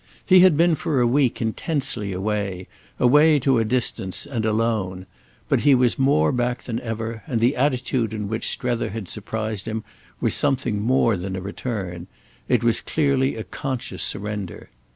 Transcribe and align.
He 0.25 0.39
had 0.39 0.57
been 0.57 0.73
for 0.73 0.99
a 0.99 1.05
week 1.05 1.43
intensely 1.43 2.11
away, 2.11 2.67
away 2.99 3.37
to 3.41 3.59
a 3.59 3.63
distance 3.63 4.25
and 4.25 4.45
alone; 4.45 5.05
but 5.47 5.59
he 5.59 5.75
was 5.75 5.99
more 5.99 6.31
back 6.31 6.63
than 6.63 6.79
ever, 6.79 7.21
and 7.27 7.39
the 7.39 7.55
attitude 7.55 8.11
in 8.11 8.27
which 8.27 8.49
Strether 8.49 8.89
had 8.89 9.07
surprised 9.07 9.67
him 9.67 9.83
was 10.19 10.33
something 10.33 10.81
more 10.81 11.15
than 11.17 11.35
a 11.35 11.39
return—it 11.39 12.63
was 12.63 12.81
clearly 12.81 13.35
a 13.35 13.43
conscious 13.43 14.01
surrender. 14.01 14.71